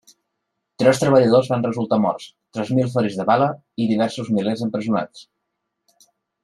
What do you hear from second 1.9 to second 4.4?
morts, tres mil ferits de bala, i diversos